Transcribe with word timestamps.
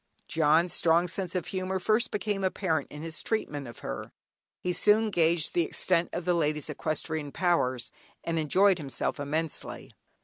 "John's" 0.27 0.73
strong 0.73 1.07
sense 1.07 1.35
of 1.35 1.45
humour 1.45 1.77
first 1.77 2.09
became 2.09 2.43
apparent 2.43 2.89
in 2.89 3.03
his 3.03 3.21
treatment 3.21 3.67
of 3.67 3.79
her. 3.85 4.11
He 4.59 4.73
soon 4.73 5.11
gauged 5.11 5.53
the 5.53 5.61
extent 5.61 6.09
of 6.11 6.25
the 6.25 6.33
lady's 6.33 6.71
equestrian 6.71 7.31
powers, 7.31 7.91
and 8.23 8.39
enjoyed 8.39 8.79
himself 8.79 9.19
immensely. 9.19 9.91